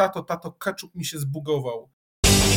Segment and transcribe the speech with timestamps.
[0.00, 1.88] tato, tato, ketchup mi się zbugował.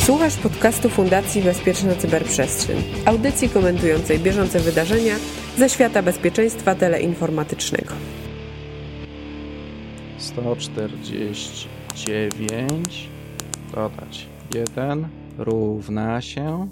[0.06, 5.16] Słuchasz podcastu Fundacji Bezpieczna Cyberprzestrzeń, audycji komentującej bieżące wydarzenia
[5.58, 7.94] ze świata bezpieczeństwa teleinformatycznego.
[10.18, 13.10] 149
[13.74, 15.08] dodać 1
[15.38, 16.68] równa się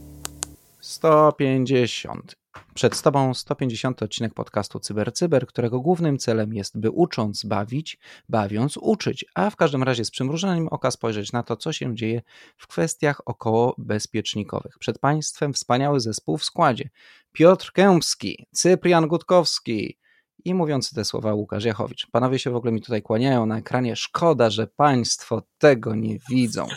[0.82, 2.36] 150.
[2.74, 8.00] Przed Tobą 150 odcinek podcastu CyberCyber, Cyber, którego głównym celem jest, by ucząc bawić,
[8.30, 12.22] bawiąc uczyć, a w każdym razie z przymrużeniem oka spojrzeć na to, co się dzieje
[12.58, 14.80] w kwestiach około bezpiecznikowych.
[14.80, 16.90] Przed Państwem wspaniały zespół w składzie.
[17.32, 19.98] Piotr Kępski, Cyprian Gutkowski
[20.46, 22.08] i mówiący te słowa Łukasz Jachowicz.
[22.12, 23.96] Panowie się w ogóle mi tutaj kłaniają na ekranie.
[23.96, 26.68] Szkoda, że Państwo tego nie widzą.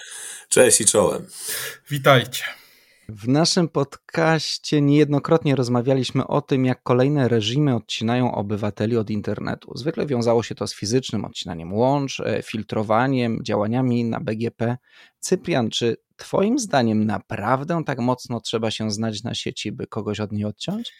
[0.48, 1.26] Cześć i czołem.
[1.90, 2.63] Witajcie.
[3.08, 9.72] W naszym podcaście niejednokrotnie rozmawialiśmy o tym, jak kolejne reżimy odcinają obywateli od internetu.
[9.74, 14.76] Zwykle wiązało się to z fizycznym odcinaniem łącz, e, filtrowaniem, działaniami na BGP.
[15.24, 20.32] Cyprian, czy Twoim zdaniem naprawdę tak mocno trzeba się znać na sieci, by kogoś od
[20.32, 20.92] niej odciąć?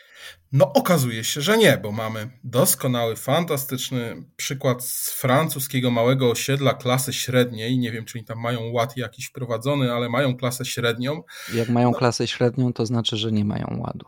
[0.53, 7.13] No, okazuje się, że nie, bo mamy doskonały, fantastyczny przykład z francuskiego małego osiedla klasy
[7.13, 7.79] średniej.
[7.79, 11.23] Nie wiem, czy oni tam mają ład jakiś wprowadzony, ale mają klasę średnią.
[11.55, 11.99] Jak mają no.
[11.99, 14.07] klasę średnią, to znaczy, że nie mają ładu.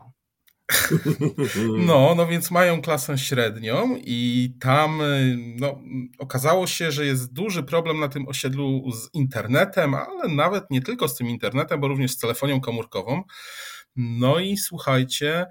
[1.77, 5.01] No, no więc mają klasę średnią i tam
[5.59, 5.79] no,
[6.19, 11.07] okazało się, że jest duży problem na tym osiedlu z internetem, ale nawet nie tylko
[11.07, 13.23] z tym internetem, bo również z telefonią komórkową.
[13.95, 15.45] No i słuchajcie,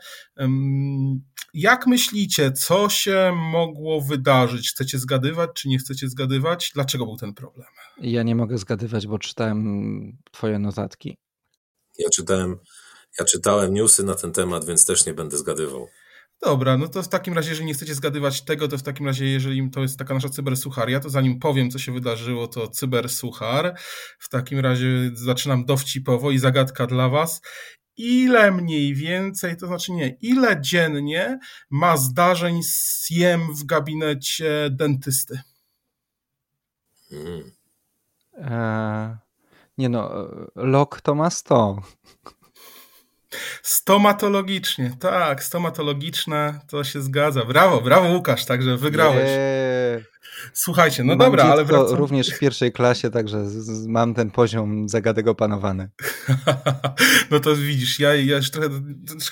[1.55, 4.70] jak myślicie, co się mogło wydarzyć?
[4.70, 6.70] Chcecie zgadywać, czy nie chcecie zgadywać?
[6.75, 7.67] Dlaczego był ten problem?
[8.00, 11.17] Ja nie mogę zgadywać, bo czytałem Twoje notatki.
[11.98, 12.56] Ja czytałem
[13.19, 15.89] ja czytałem newsy na ten temat, więc też nie będę zgadywał.
[16.42, 19.27] Dobra, no to w takim razie, jeżeli nie chcecie zgadywać tego, to w takim razie,
[19.27, 23.78] jeżeli to jest taka nasza cybersucharia, to zanim powiem, co się wydarzyło, to cybersuchar.
[24.19, 27.41] W takim razie zaczynam dowcipowo i zagadka dla was.
[27.97, 31.38] Ile mniej więcej, to znaczy nie, ile dziennie
[31.71, 35.41] ma zdarzeń z SIEM w gabinecie dentysty?
[37.10, 37.50] Hmm.
[38.38, 39.16] Eee,
[39.78, 41.76] nie no, lok to ma 100.
[43.63, 47.45] Stomatologicznie, tak, stomatologiczne, to się zgadza.
[47.45, 49.31] Brawo, brawo Łukasz, także wygrałeś.
[50.53, 51.98] Słuchajcie, no mam dobra, ale wracam.
[51.98, 55.91] również w pierwszej klasie, także z, z, mam ten poziom zagadek opanowany.
[57.31, 58.69] no to widzisz, ja, ja już trochę,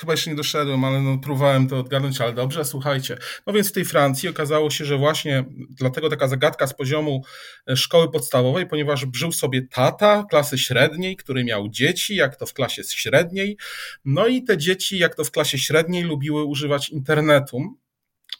[0.01, 3.19] chyba jeszcze nie doszedłem, ale no, próbowałem to odgadnąć, ale dobrze, słuchajcie.
[3.47, 7.23] No więc w tej Francji okazało się, że właśnie dlatego taka zagadka z poziomu
[7.71, 12.53] e, szkoły podstawowej, ponieważ żył sobie tata klasy średniej, który miał dzieci, jak to w
[12.53, 13.57] klasie średniej,
[14.05, 17.84] no i te dzieci, jak to w klasie średniej, lubiły używać internetu.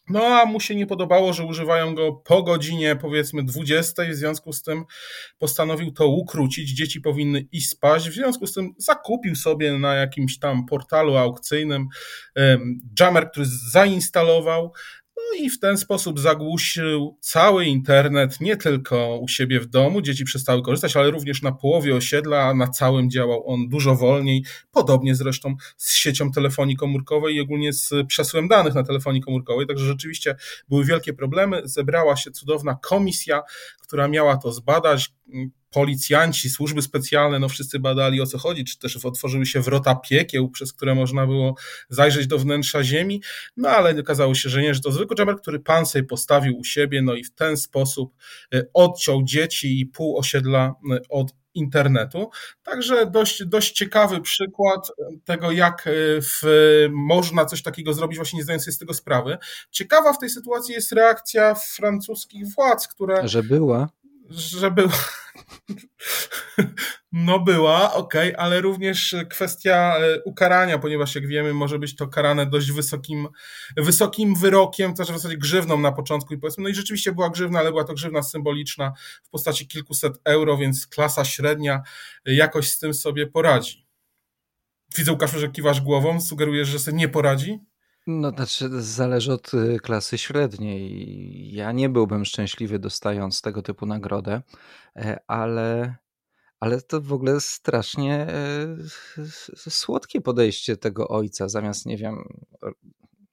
[0.09, 4.53] No a mu się nie podobało, że używają go po godzinie powiedzmy 20, w związku
[4.53, 4.85] z tym
[5.39, 6.71] postanowił to ukrócić.
[6.71, 11.87] Dzieci powinny iść spać, w związku z tym zakupił sobie na jakimś tam portalu aukcyjnym
[13.01, 14.73] jammer, który zainstalował,
[15.17, 20.25] no i w ten sposób zagłusił cały internet, nie tylko u siebie w domu, dzieci
[20.25, 25.55] przestały korzystać, ale również na połowie osiedla, na całym działał on dużo wolniej, podobnie zresztą
[25.77, 30.37] z siecią telefonii komórkowej i ogólnie z przesyłem danych na telefonii komórkowej, także rzeczywiście
[30.69, 31.63] były wielkie problemy.
[31.65, 33.43] Zebrała się cudowna komisja,
[33.81, 35.13] która miała to zbadać
[35.75, 40.51] policjanci, służby specjalne, no wszyscy badali o co chodzi, czy też otworzyły się wrota piekieł,
[40.51, 41.55] przez które można było
[41.89, 43.23] zajrzeć do wnętrza ziemi,
[43.57, 46.65] no ale okazało się, że nie, że to zwykły jammer, który pan sobie postawił u
[46.65, 48.15] siebie, no i w ten sposób
[48.55, 52.31] e, odciął dzieci i pół osiedla e, od internetu.
[52.63, 54.93] Także dość, dość ciekawy przykład
[55.25, 55.91] tego, jak e,
[56.21, 56.43] w,
[56.91, 59.39] można coś takiego zrobić, właśnie nie zdając sobie z tego sprawy.
[59.71, 63.29] Ciekawa w tej sytuacji jest reakcja francuskich władz, które.
[63.29, 63.89] Że była
[64.31, 64.93] że była.
[67.17, 72.09] No była, okej, okay, ale również kwestia e, ukarania, ponieważ jak wiemy, może być to
[72.09, 73.29] karane dość wysokim,
[73.77, 77.59] wysokim wyrokiem, też w zasadzie grzywną na początku i powiedzmy, no i rzeczywiście była grzywna,
[77.59, 78.93] ale była to grzywna symboliczna
[79.23, 81.83] w postaci kilkuset euro, więc klasa średnia
[82.25, 83.87] jakoś z tym sobie poradzi.
[84.97, 87.59] Widzę, Łukaszu, że kiwasz głową, sugerujesz, że sobie nie poradzi?
[88.07, 91.55] No, znaczy, zależy od y, klasy średniej.
[91.55, 94.43] Ja nie byłbym szczęśliwy dostając tego typu nagrodę,
[94.97, 95.97] e, ale,
[96.61, 98.77] ale to w ogóle strasznie e,
[99.57, 102.25] słodkie podejście tego ojca, zamiast, nie wiem,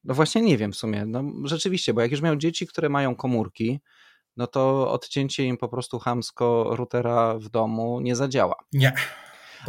[0.03, 3.15] no właśnie nie wiem w sumie, no rzeczywiście, bo jak już miał dzieci, które mają
[3.15, 3.79] komórki,
[4.37, 8.55] no to odcięcie im po prostu hamsko routera w domu nie zadziała.
[8.73, 8.93] Nie.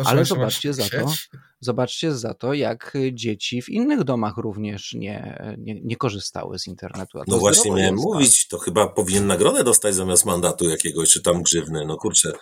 [0.04, 1.12] Ale zobaczcie za to,
[1.60, 7.18] zobaczcie za to, jak dzieci w innych domach również nie, nie, nie korzystały z internetu.
[7.26, 11.84] no właśnie miałem mówić, to chyba powinien nagrodę dostać zamiast mandatu jakiegoś, czy tam grzywny,
[11.86, 12.32] no kurczę.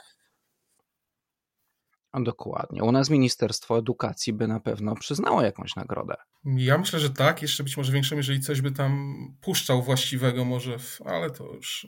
[2.15, 2.85] Dokładnie.
[2.85, 6.15] U nas Ministerstwo Edukacji by na pewno przyznało jakąś nagrodę.
[6.45, 7.43] Ja myślę, że tak.
[7.43, 11.87] Jeszcze być może większą, jeżeli coś by tam puszczał właściwego, może, w, ale to już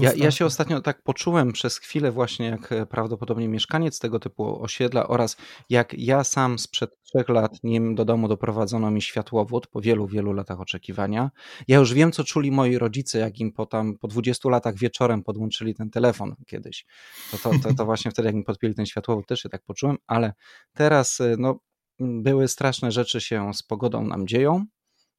[0.00, 4.62] ja, ja się ostatnio tak poczułem przez chwilę, właśnie jak e, prawdopodobnie mieszkaniec tego typu
[4.62, 5.36] osiedla, oraz
[5.70, 10.32] jak ja sam sprzed trzech lat, nim do domu doprowadzono mi światłowód po wielu, wielu
[10.32, 11.30] latach oczekiwania.
[11.68, 15.22] Ja już wiem, co czuli moi rodzice, jak im po tam po 20 latach wieczorem
[15.22, 16.86] podłączyli ten telefon kiedyś.
[17.30, 19.96] To, to, to, to właśnie wtedy, jak mi podpięli ten światłowód, też się tak poczułem,
[20.06, 20.32] ale
[20.72, 21.58] teraz y, no,
[22.00, 24.66] były straszne rzeczy się z pogodą nam dzieją.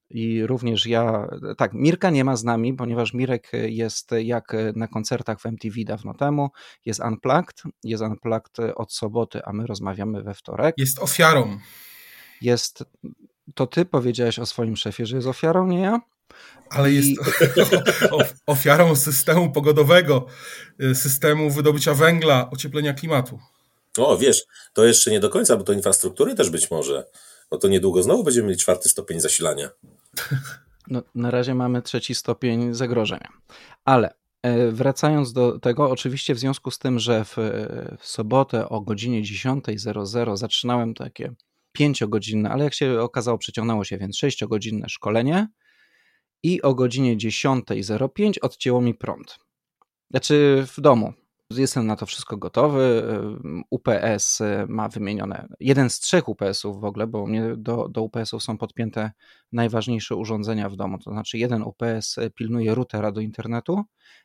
[0.10, 1.28] I również ja,
[1.58, 6.14] tak, Mirka nie ma z nami, ponieważ Mirek jest jak na koncertach w MTV dawno
[6.14, 6.50] temu,
[6.86, 10.76] jest unplugged, jest unplugged od soboty, a my rozmawiamy we wtorek.
[10.78, 11.58] Jest ofiarą.
[12.42, 12.84] Jest,
[13.56, 16.02] to ty powiedziałeś o swoim szefie, że jest ofiarą, nie ja?
[16.70, 16.96] Ale I...
[16.96, 17.22] jest
[18.46, 20.26] ofiarą systemu pogodowego,
[20.84, 23.40] y, systemu wydobycia węgla, ocieplenia klimatu.
[23.98, 27.06] O, wiesz, to jeszcze nie do końca, bo to infrastruktury też być może.
[27.52, 29.70] No to niedługo znowu będziemy mieli czwarty stopień zasilania.
[30.88, 33.30] No, na razie mamy trzeci stopień zagrożenia.
[33.86, 37.36] Ale e, wracając do tego, oczywiście w związku z tym, że w,
[38.00, 41.34] w sobotę o godzinie 10.00 zaczynałem takie
[41.72, 45.48] pięciogodzinne, ale jak się okazało, przeciągnęło się więc sześciogodzinne szkolenie
[46.44, 49.40] i o godzinie 10.05 odcięło mi prąd.
[50.12, 51.14] Znaczy w domu,
[51.50, 53.04] Jestem na to wszystko gotowy.
[53.70, 57.28] UPS ma wymienione, jeden z trzech UPS-ów w ogóle, bo
[57.58, 59.12] do, do UPS-ów są podpięte
[59.52, 60.98] najważniejsze urządzenia w domu.
[60.98, 63.84] To znaczy, jeden UPS pilnuje routera do internetu,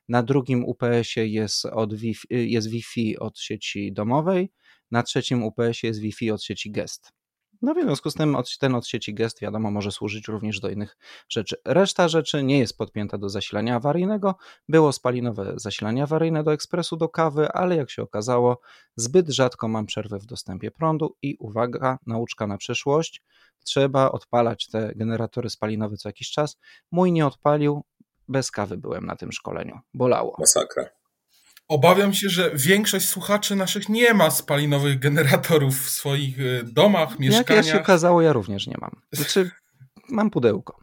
[0.08, 4.52] na drugim UPS-ie jest, od Wi-Fi, jest Wi-Fi od sieci domowej,
[4.90, 7.19] na trzecim UPS-ie jest Wi-Fi od sieci Guest.
[7.62, 10.97] No w związku z tym ten od sieci gest, wiadomo, może służyć również do innych
[11.29, 11.57] rzeczy.
[11.65, 14.35] Reszta rzeczy nie jest podpięta do zasilania awaryjnego.
[14.69, 18.61] Było spalinowe zasilanie awaryjne do ekspresu do kawy, ale jak się okazało,
[18.97, 23.23] zbyt rzadko mam przerwę w dostępie prądu i uwaga, nauczka na przyszłość.
[23.65, 26.59] Trzeba odpalać te generatory spalinowe co jakiś czas.
[26.91, 27.85] Mój nie odpalił,
[28.29, 29.79] bez kawy byłem na tym szkoleniu.
[29.95, 30.37] Bolało.
[30.39, 31.00] Masakra.
[31.70, 37.67] Obawiam się, że większość słuchaczy naszych nie ma spalinowych generatorów w swoich e, domach, mieszkaniach.
[37.67, 38.90] Jak się okazało, ja również nie mam.
[39.12, 39.50] Znaczy,
[40.08, 40.78] mam pudełko.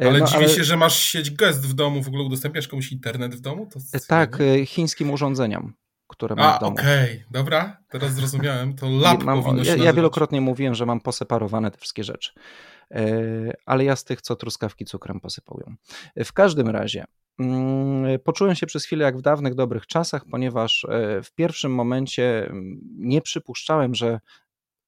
[0.00, 0.48] E, ale no, dziwię ale...
[0.48, 3.68] się, że masz sieć gest w domu, w ogóle udostępniasz komuś internet w domu?
[3.72, 5.74] To e, tak, chińskim urządzeniom,
[6.08, 6.72] które mam A, w domu.
[6.72, 7.24] okej, okay.
[7.30, 11.70] dobra, teraz zrozumiałem, to lab mam, powinno się Ja, ja wielokrotnie mówiłem, że mam poseparowane
[11.70, 12.32] te wszystkie rzeczy,
[13.66, 15.74] ale ja z tych, co truskawki cukrem posypują.
[16.24, 17.04] W każdym razie,
[18.24, 22.80] poczułem się przez chwilę jak w dawnych dobrych czasach, ponieważ e, w pierwszym momencie mm,
[22.96, 24.20] nie przypuszczałem, że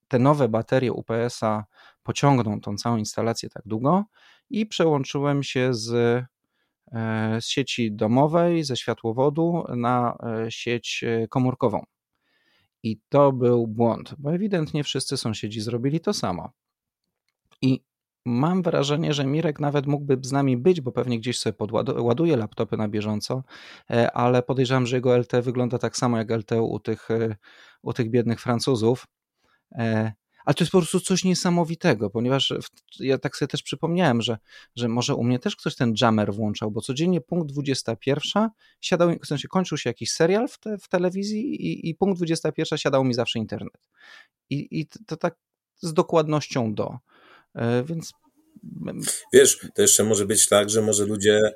[0.09, 1.65] te nowe baterie UPS-a
[2.03, 4.05] pociągną tą całą instalację tak długo
[4.51, 5.93] i przełączyłem się z,
[6.93, 11.85] e, z sieci domowej, ze światłowodu na e, sieć komórkową.
[12.83, 16.51] I to był błąd, bo ewidentnie wszyscy sąsiedzi zrobili to samo.
[17.63, 17.81] I
[18.25, 22.77] mam wrażenie, że Mirek nawet mógłby z nami być, bo pewnie gdzieś sobie podładuje laptopy
[22.77, 23.45] na bieżąco,
[23.91, 27.37] e, ale podejrzewam, że jego LT wygląda tak samo jak LT u tych, e,
[27.83, 29.07] u tych biednych Francuzów.
[29.73, 30.13] E,
[30.45, 32.53] ale to jest po prostu coś niesamowitego, ponieważ
[33.01, 34.39] ja tak sobie też przypomniałem, że,
[34.77, 38.49] że może u mnie też ktoś ten jammer włączał, bo codziennie punkt 21
[38.81, 42.79] siadał, w sensie kończył się jakiś serial w, te, w telewizji i, i punkt 21
[42.79, 43.89] siadał mi zawsze internet.
[44.51, 45.37] I, i to tak
[45.77, 46.99] z dokładnością do.
[47.55, 48.13] E, więc.
[49.33, 51.53] Wiesz, to jeszcze może być tak, że może ludzie.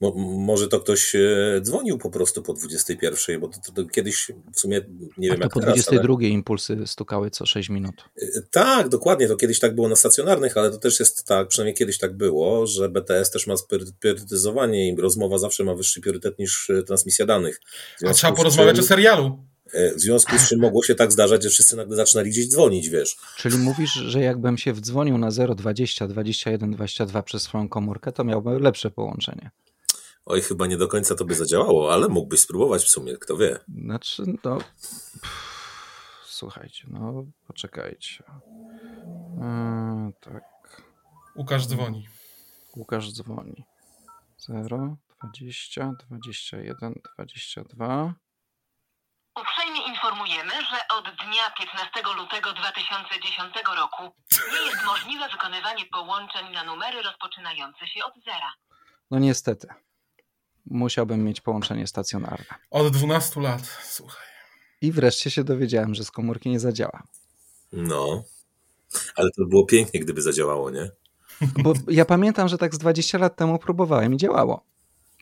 [0.00, 4.32] Mo, może to ktoś e, dzwonił po prostu po 21, bo to, to, to kiedyś
[4.54, 4.80] w sumie
[5.18, 6.24] nie wiem A to jak po teraz, 22 ale...
[6.24, 7.94] impulsy stukały co 6 minut.
[8.22, 9.28] E, tak, dokładnie.
[9.28, 12.66] To kiedyś tak było na stacjonarnych, ale to też jest tak, przynajmniej kiedyś tak było,
[12.66, 17.60] że BTS też ma priorytetyzowanie i rozmowa zawsze ma wyższy priorytet niż transmisja danych.
[18.06, 18.84] A trzeba porozmawiać czym...
[18.84, 19.51] o serialu.
[19.72, 22.88] E, w związku z czym mogło się tak zdarzać, że wszyscy nagle zaczynali gdzieś dzwonić,
[22.88, 23.16] wiesz.
[23.36, 28.62] Czyli mówisz, że jakbym się wdzwonił na 020 21 22 przez swoją komórkę, to miałbym
[28.62, 29.50] lepsze połączenie.
[30.26, 33.58] Oj, chyba nie do końca to by zadziałało, ale mógłbyś spróbować w sumie, kto wie.
[33.84, 34.58] Znaczy, no...
[36.26, 38.24] Słuchajcie, no poczekajcie.
[39.36, 40.42] Yy, tak.
[41.36, 42.08] Łukasz dzwoni.
[42.76, 43.64] Łukasz dzwoni.
[44.38, 48.14] 0, 20, 21, 22.
[49.40, 54.02] Uprzejmie informujemy, że od dnia 15 lutego 2010 roku
[54.52, 58.52] nie jest możliwe wykonywanie połączeń na numery rozpoczynające się od zera.
[59.10, 59.68] No niestety.
[60.66, 62.54] Musiałbym mieć połączenie stacjonarne.
[62.70, 64.26] Od 12 lat, słuchaj.
[64.80, 67.02] I wreszcie się dowiedziałem, że z komórki nie zadziała.
[67.72, 68.22] No,
[69.16, 70.90] ale to było pięknie, gdyby zadziałało, nie?
[71.62, 74.64] Bo ja pamiętam, że tak z 20 lat temu próbowałem i działało.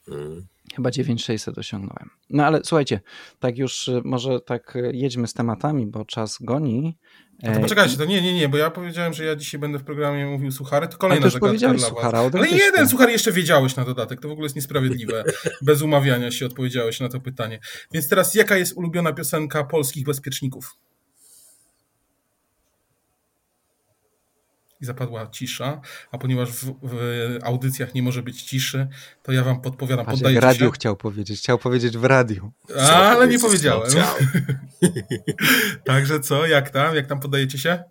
[0.06, 0.46] Hmm.
[0.80, 2.10] Chyba 9600 osiągnąłem.
[2.30, 3.00] No ale słuchajcie,
[3.38, 6.98] tak już y, może tak y, jedźmy z tematami, bo czas goni.
[7.42, 9.84] No to poczekajcie, to nie, nie, nie, bo ja powiedziałem, że ja dzisiaj będę w
[9.84, 12.34] programie mówił suchary, to kolejna zagadka powiedziałeś dla suchara, was.
[12.34, 15.24] Ale jeden suchar jeszcze wiedziałeś na dodatek, to w ogóle jest niesprawiedliwe.
[15.62, 17.58] Bez umawiania się odpowiedziałeś na to pytanie.
[17.92, 20.76] Więc teraz, jaka jest ulubiona piosenka polskich bezpieczników?
[24.80, 25.80] I zapadła cisza,
[26.12, 28.88] a ponieważ w, w audycjach nie może być ciszy,
[29.22, 30.72] to ja wam podpowiadam, Patrz, jak poddajecie radiu się?
[30.72, 31.40] chciał powiedzieć.
[31.40, 32.52] Chciał powiedzieć w radiu.
[32.78, 33.90] A, ale nie powiedziałem.
[35.84, 36.94] Także co, jak tam?
[36.96, 37.84] Jak tam poddajecie się?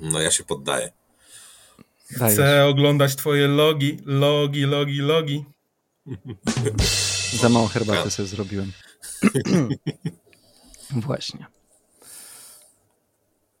[0.00, 0.92] No ja się poddaję.
[2.18, 2.34] Dajesz.
[2.34, 5.44] Chcę oglądać twoje logi, logi, logi, logi.
[7.32, 8.72] Za mało herbaty sobie zrobiłem.
[11.06, 11.46] Właśnie.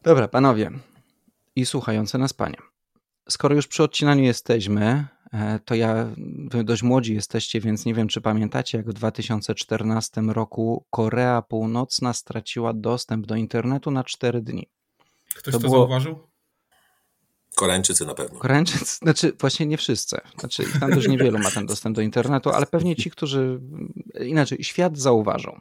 [0.02, 0.70] Dobra, panowie
[1.56, 2.56] i słuchające nas panie.
[3.28, 6.06] Skoro już przy odcinaniu jesteśmy, e, to ja,
[6.50, 12.12] wy dość młodzi jesteście, więc nie wiem, czy pamiętacie, jak w 2014 roku Korea Północna
[12.12, 14.66] straciła dostęp do internetu na 4 dni.
[15.34, 16.18] Ktoś To to, było- zauważył?
[17.54, 18.38] Koreańczycy na pewno.
[18.38, 22.50] Koreańczycy, znaczy właśnie nie wszyscy, znaczy ich tam też niewielu ma ten dostęp do internetu,
[22.50, 23.60] ale pewnie ci, którzy,
[24.20, 25.60] inaczej, świat zauważył.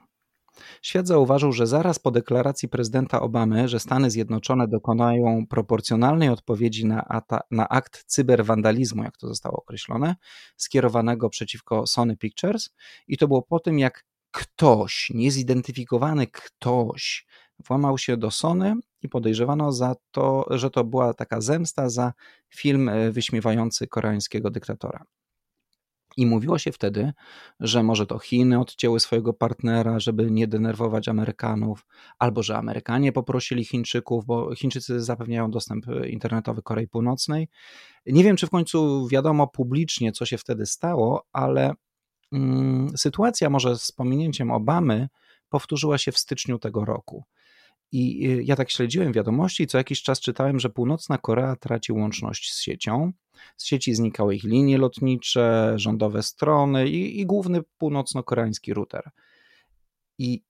[0.81, 7.01] Świat zauważył, że zaraz po deklaracji prezydenta Obamy, że Stany Zjednoczone dokonają proporcjonalnej odpowiedzi na,
[7.09, 10.15] ata- na akt cyberwandalizmu, jak to zostało określone,
[10.57, 12.69] skierowanego przeciwko Sony Pictures,
[13.07, 17.25] i to było po tym, jak ktoś, niezidentyfikowany ktoś,
[17.67, 22.13] włamał się do Sony i podejrzewano za to, że to była taka zemsta za
[22.55, 25.05] film e, wyśmiewający koreańskiego dyktatora.
[26.17, 27.13] I mówiło się wtedy,
[27.60, 31.86] że może to Chiny odcięły swojego partnera, żeby nie denerwować Amerykanów,
[32.19, 37.48] albo że Amerykanie poprosili Chińczyków, bo Chińczycy zapewniają dostęp internetowy Korei Północnej.
[38.05, 41.74] Nie wiem, czy w końcu wiadomo publicznie, co się wtedy stało, ale
[42.31, 45.07] mm, sytuacja może z pominięciem Obamy
[45.50, 47.24] powtórzyła się w styczniu tego roku.
[47.92, 51.94] I y, ja tak śledziłem wiadomości i co jakiś czas czytałem, że północna Korea traci
[51.94, 53.12] łączność z siecią.
[53.58, 59.10] Z sieci znikały ich linie lotnicze, rządowe strony i, i główny północno-koreański router.
[60.20, 60.44] I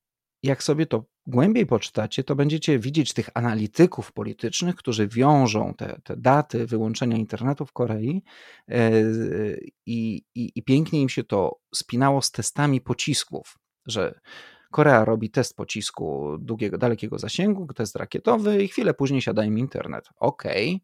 [0.43, 6.17] jak sobie to głębiej poczytacie, to będziecie widzieć tych analityków politycznych, którzy wiążą te, te
[6.17, 8.23] daty wyłączenia internetu w Korei
[8.69, 8.91] e,
[9.85, 14.19] i, i, i pięknie im się to spinało z testami pocisków, że
[14.75, 20.09] Korea robi test pocisku długiego, dalekiego zasięgu, test rakietowy i chwilę później siada im internet.
[20.15, 20.81] Okej,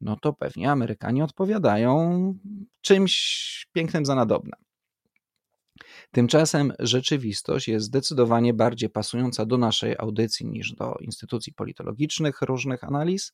[0.00, 2.34] no to pewnie Amerykanie odpowiadają
[2.80, 4.56] czymś pięknym za nadobne.
[6.10, 13.32] Tymczasem rzeczywistość jest zdecydowanie bardziej pasująca do naszej audycji niż do instytucji politologicznych różnych analiz,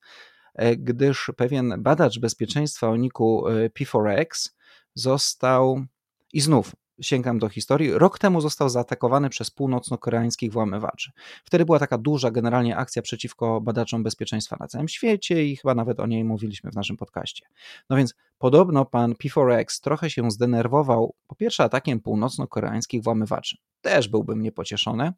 [0.55, 4.51] e, gdyż pewien badacz bezpieczeństwa o niku e, P4X
[4.95, 5.85] został
[6.33, 11.11] i znów sięgam do historii, rok temu został zaatakowany przez północno-koreańskich włamywaczy.
[11.45, 16.01] Wtedy była taka duża generalnie akcja przeciwko badaczom bezpieczeństwa na całym świecie i chyba nawet
[16.01, 17.47] o niej mówiliśmy w naszym podcaście.
[17.91, 23.57] No więc podobno pan P4X trochę się zdenerwował po pierwsze atakiem północno-koreańskich włamywaczy.
[23.81, 25.13] Też byłbym niepocieszony.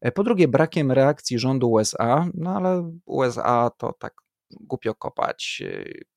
[0.00, 4.14] E, Po drugie brakiem reakcji rządu USA, no ale USA to tak
[4.50, 5.62] głupio kopać,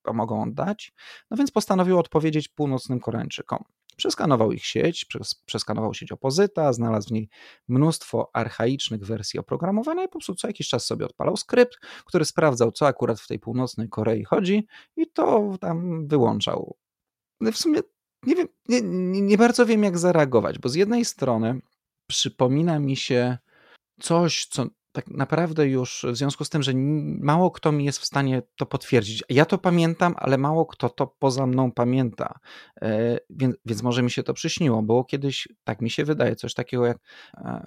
[0.03, 0.93] a mogą oddać.
[1.31, 3.63] No więc postanowił odpowiedzieć północnym Koreańczykom.
[3.95, 7.29] Przeskanował ich sieć, przes- przeskanował sieć opozyta, znalazł w niej
[7.67, 12.71] mnóstwo archaicznych wersji oprogramowania i po prostu co jakiś czas sobie odpalał skrypt, który sprawdzał,
[12.71, 16.75] co akurat w tej północnej Korei chodzi i to tam wyłączał.
[17.41, 17.81] No w sumie
[18.25, 18.81] nie wiem, nie,
[19.21, 21.61] nie bardzo wiem, jak zareagować, bo z jednej strony
[22.07, 23.37] przypomina mi się
[23.99, 26.71] coś, co tak naprawdę już w związku z tym, że
[27.19, 29.23] mało kto mi jest w stanie to potwierdzić.
[29.29, 32.39] Ja to pamiętam, ale mało kto to poza mną pamięta.
[32.81, 34.81] E, Więc, więc może mi się to przyśniło.
[34.81, 36.97] Było kiedyś, tak mi się wydaje, coś takiego jak
[37.37, 37.63] e,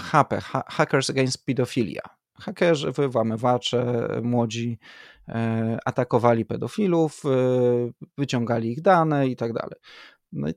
[0.00, 2.02] HP, Ha- Hackers Against Pedophilia.
[2.40, 4.78] Hakerzy, włamywacze, młodzi
[5.28, 7.22] e, atakowali pedofilów,
[8.18, 9.78] wyciągali ich dane i tak dalej.
[10.32, 10.48] No,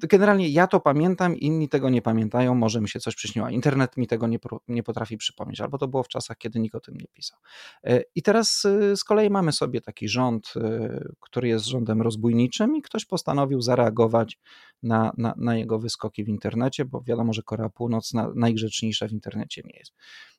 [0.00, 3.48] generalnie ja to pamiętam, inni tego nie pamiętają, może mi się coś przyśniło.
[3.48, 6.80] Internet mi tego nie, nie potrafi przypomnieć, albo to było w czasach, kiedy nikt o
[6.80, 7.38] tym nie pisał.
[7.84, 12.76] E, I teraz e, z kolei mamy sobie taki rząd, e, który jest rządem rozbójniczym
[12.76, 14.38] i ktoś postanowił zareagować
[14.84, 19.62] na, na, na jego wyskoki w internecie, bo wiadomo, że Korea Północna najgrzeczniejsza w internecie
[19.64, 19.92] nie jest.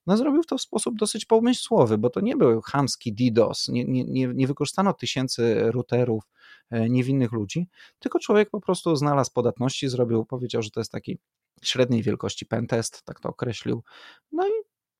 [0.07, 4.03] No zrobił to w sposób dosyć pomysłowy, bo to nie był chamski DDoS, nie, nie,
[4.03, 6.23] nie, nie wykorzystano tysięcy routerów
[6.69, 7.67] e, niewinnych ludzi,
[7.99, 11.17] tylko człowiek po prostu znalazł podatności, zrobił, powiedział, że to jest taki
[11.63, 13.83] średniej wielkości pentest, tak to określił,
[14.31, 14.51] no i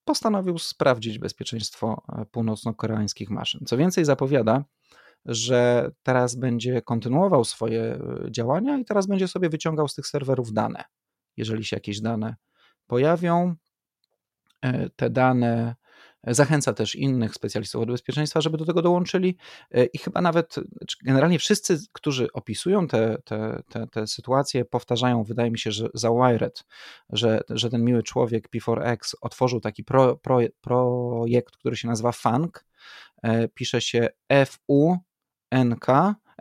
[0.05, 3.65] postanowił sprawdzić bezpieczeństwo e, północno-koreańskich maszyn.
[3.65, 4.63] Co więcej zapowiada,
[5.25, 7.99] że teraz będzie kontynuował swoje e,
[8.31, 10.83] działania i teraz będzie sobie wyciągał z tych serwerów dane.
[11.37, 12.35] Jeżeli się jakieś dane
[12.87, 13.55] pojawią,
[14.61, 15.75] e, te dane
[16.27, 19.37] Zachęca też innych specjalistów od bezpieczeństwa, żeby do tego dołączyli
[19.71, 20.55] e, i chyba nawet
[21.03, 26.09] generalnie wszyscy, którzy opisują te, te, te, te sytuacje, powtarzają, wydaje mi się, że za
[26.09, 26.63] Wired,
[27.09, 32.65] że, że ten miły człowiek P4X otworzył taki pro, pro, projekt, który się nazywa FUNK,
[33.23, 35.14] e, pisze się F-U-N-K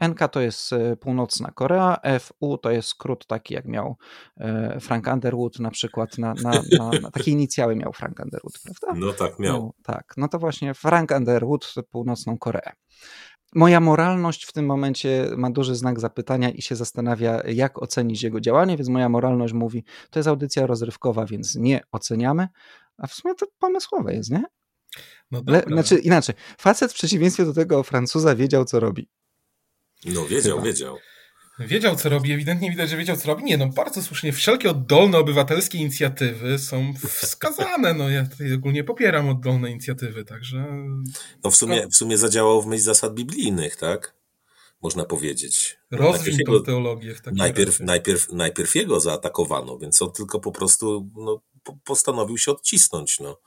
[0.08, 3.96] NK to jest e, północna Korea, FU to jest skrót taki, jak miał
[4.36, 9.06] e, Frank Underwood na przykład, na, na, na, na takie inicjały miał Frank Underwood, prawda?
[9.06, 9.52] No tak, miał.
[9.52, 12.72] No, tak, no to właśnie Frank Underwood, północną Koreę.
[13.54, 18.40] Moja moralność w tym momencie ma duży znak zapytania i się zastanawia, jak ocenić jego
[18.40, 22.48] działanie, więc moja moralność mówi, to jest audycja rozrywkowa, więc nie oceniamy,
[22.98, 24.44] a w sumie to pomysłowe jest, nie?
[25.30, 29.08] No Le, znaczy inaczej, facet w przeciwieństwie do tego Francuza wiedział, co robi.
[30.04, 30.66] No wiedział, Chyba.
[30.66, 30.98] wiedział.
[31.58, 33.44] Wiedział, co robi, ewidentnie widać, że wiedział, co robi.
[33.44, 34.32] Nie, no bardzo słusznie.
[34.32, 37.94] Wszelkie oddolne obywatelskie inicjatywy są wskazane.
[37.94, 40.66] No ja tutaj ogólnie popieram oddolne inicjatywy, także...
[41.44, 44.14] No w sumie, w sumie zadziałał w myśl zasad biblijnych, tak?
[44.82, 45.78] Można powiedzieć.
[45.90, 51.10] Rozwij tą teologię w takim najpierw, najpierw, najpierw jego zaatakowano, więc on tylko po prostu
[51.16, 51.42] no,
[51.84, 53.40] postanowił się odcisnąć, no.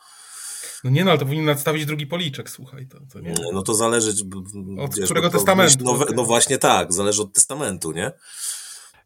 [0.84, 2.88] No nie no, ale to powinien nadstawić drugi policzek, słuchaj.
[2.88, 3.34] To, to nie.
[3.54, 4.12] No to zależy...
[4.80, 5.84] Od wiesz, którego testamentu?
[5.84, 8.12] No, no, właśnie tak, zależy od testamentu, nie?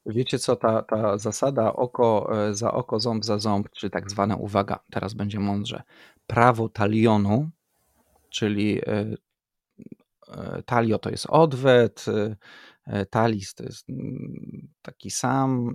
[0.06, 4.36] Wiecie co, ta, ta zasada oko e, za oko, ząb za ząb, czy tak zwana,
[4.36, 5.84] uwaga, teraz będzie mądrze,
[6.28, 7.50] prawo talionu,
[8.30, 9.16] czyli e,
[10.28, 12.06] e, talio to jest odwet,
[13.10, 15.74] talis to jest mm, taki sam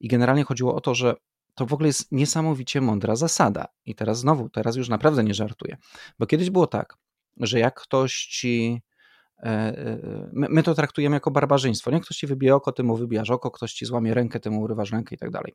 [0.00, 1.14] i generalnie chodziło o to, że
[1.54, 3.66] to w ogóle jest niesamowicie mądra zasada.
[3.84, 5.76] I teraz znowu, teraz już naprawdę nie żartuję.
[6.18, 6.96] Bo kiedyś było tak,
[7.36, 8.82] że jak ktoś ci.
[9.38, 9.98] E, e,
[10.32, 11.90] my, my to traktujemy jako barbarzyństwo.
[11.90, 14.60] Nie ktoś ci wybije oko, ty mu wybijasz oko, ktoś ci złamie rękę, ty mu
[14.60, 15.54] urywasz rękę i tak dalej.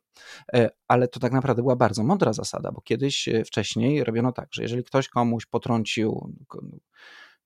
[0.54, 4.62] E, ale to tak naprawdę była bardzo mądra zasada, bo kiedyś wcześniej robiono tak, że
[4.62, 6.32] jeżeli ktoś komuś potrącił,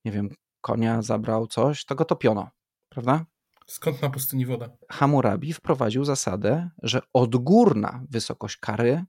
[0.05, 0.29] nie wiem,
[0.61, 2.51] konia, zabrał coś, to go topiono,
[2.89, 3.25] prawda?
[3.73, 4.71] Skąd na pustyni woda?
[4.91, 9.05] Hammurabi wprowadził zasadę, że odgórna wysokość kary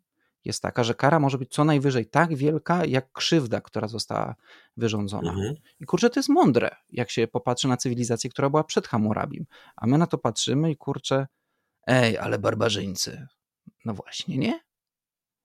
[0.46, 4.36] jest taka, że kara może być co najwyżej tak wielka, jak krzywda, która została
[4.78, 5.32] wyrządzona.
[5.32, 5.56] Mhm.
[5.80, 9.46] I kurczę, to jest mądre, jak się popatrzy na cywilizację, która była przed Hammurabim.
[9.76, 11.28] A my na to patrzymy i kurczę,
[11.88, 13.28] ej, ale barbarzyńcy.
[13.86, 14.60] No właśnie, nie?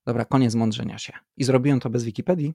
[0.07, 1.13] Dobra, koniec mądrzenia się.
[1.37, 2.55] I zrobiłem to bez Wikipedii.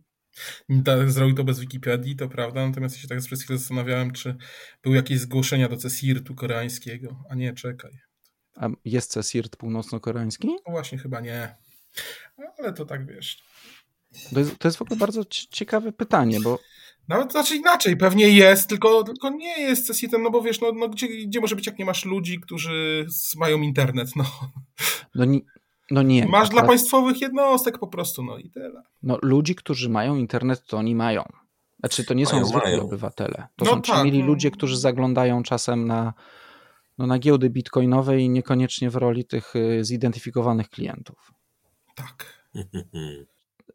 [1.07, 4.35] Zrobił to bez Wikipedii, to prawda, natomiast ja się tak przez chwilę zastanawiałem, czy
[4.83, 7.91] były jakieś zgłoszenia do CESIRT-u koreańskiego, a nie, czekaj.
[8.55, 10.47] A jest CESIRT północno-koreański?
[10.47, 11.55] No właśnie, chyba nie.
[12.59, 13.43] Ale to tak wiesz.
[14.33, 16.59] To jest, to jest w ogóle bardzo ciekawe pytanie, bo
[17.07, 20.89] nawet znaczy inaczej, pewnie jest, tylko, tylko nie jest CESIRT-em, no bo wiesz, no, no
[20.89, 23.05] gdzie, gdzie może być, jak nie masz ludzi, którzy
[23.37, 24.25] mają internet, no.
[25.15, 25.39] No nie,
[25.91, 26.27] no nie.
[26.27, 28.83] Masz dla państwowych jednostek po prostu, no i tyle.
[29.03, 31.23] No ludzi, którzy mają internet, to oni mają.
[31.79, 32.83] Znaczy to nie mają, są zwykli mają.
[32.83, 33.47] obywatele.
[33.55, 34.25] To no są tak, mieli no.
[34.25, 36.13] ludzie, którzy zaglądają czasem na,
[36.97, 41.31] no, na giełdy bitcoinowe i niekoniecznie w roli tych y, zidentyfikowanych klientów.
[41.95, 42.43] Tak.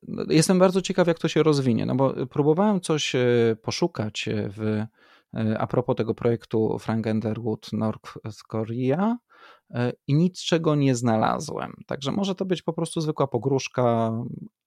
[0.08, 4.50] No, jestem bardzo ciekaw, jak to się rozwinie, no bo próbowałem coś y, poszukać y,
[4.56, 4.84] w,
[5.58, 8.12] a propos tego projektu Frank Underwood North
[8.48, 9.16] Korea
[10.06, 11.72] i niczego nie znalazłem.
[11.86, 14.12] Także może to być po prostu zwykła pogróżka,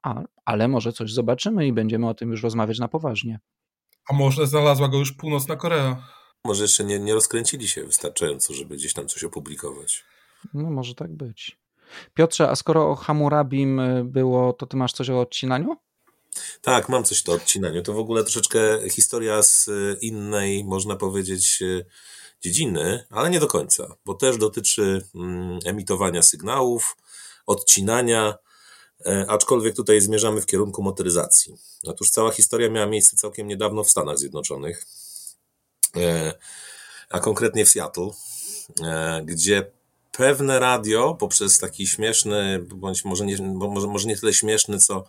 [0.03, 3.39] a, ale może coś zobaczymy i będziemy o tym już rozmawiać na poważnie.
[4.09, 6.07] A może znalazła go już północna Korea?
[6.45, 10.03] Może jeszcze nie, nie rozkręcili się wystarczająco, żeby gdzieś tam coś opublikować.
[10.53, 11.61] No może tak być.
[12.13, 15.75] Piotrze, a skoro o Hammurabim e, było, to ty masz coś o odcinaniu?
[16.61, 17.81] Tak, mam coś o odcinaniu.
[17.81, 21.63] To w ogóle troszeczkę historia z e, innej, można powiedzieć,
[22.41, 26.97] dziedziny, ale nie do końca, bo też dotyczy mm, emitowania sygnałów,
[27.45, 28.37] odcinania,
[29.05, 31.55] e, aczkolwiek tutaj zmierzamy w kierunku motoryzacji.
[31.87, 34.85] Otóż cała historia miała miejsce całkiem niedawno w Stanach Zjednoczonych,
[35.95, 36.33] e,
[37.09, 38.09] a konkretnie w Seattle,
[38.83, 39.71] e, gdzie
[40.11, 45.03] pewne radio poprzez taki śmieszny, bądź może nie, może, może nie tyle śmieszny, co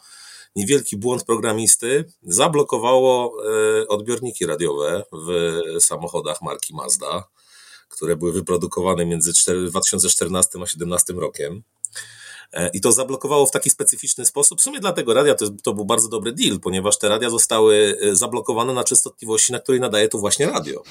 [0.56, 3.32] niewielki błąd programisty zablokowało
[3.80, 7.28] e, odbiorniki radiowe w samochodach marki Mazda,
[7.88, 9.32] które były wyprodukowane między
[9.68, 11.62] 2014 a 2017 rokiem.
[12.52, 14.60] E, I to zablokowało w taki specyficzny sposób.
[14.60, 17.98] W sumie dla tego radia to, to był bardzo dobry deal, ponieważ te radia zostały
[18.00, 20.82] e, zablokowane na częstotliwości, na której nadaje to właśnie radio.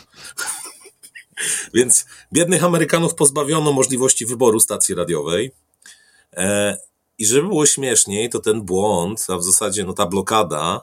[1.74, 5.52] Więc biednych Amerykanów pozbawiono możliwości wyboru stacji radiowej.
[7.22, 10.82] I żeby było śmieszniej, to ten błąd, a w zasadzie no ta blokada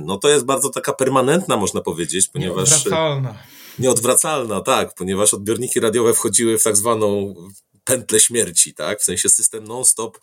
[0.00, 2.70] no to jest bardzo taka permanentna, można powiedzieć, ponieważ...
[2.70, 3.34] Nieodwracalna.
[3.78, 7.34] Nieodwracalna, tak, ponieważ odbiorniki radiowe wchodziły w tak zwaną
[7.84, 9.00] pętlę śmierci, tak?
[9.00, 10.18] W sensie system non-stop.